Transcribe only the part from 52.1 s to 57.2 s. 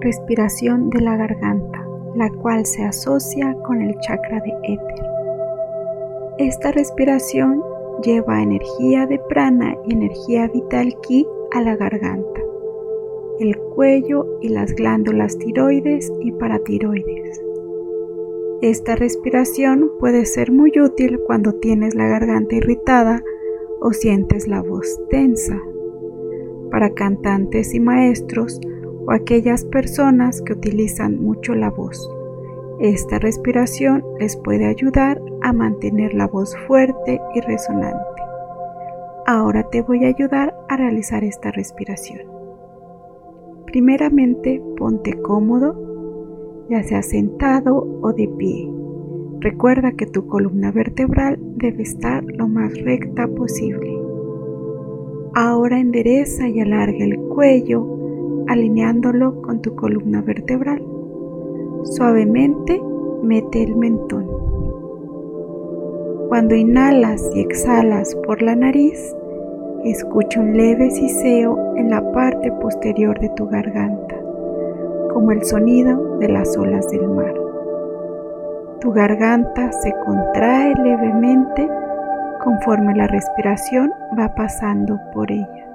lo más recta posible. Ahora endereza y alarga el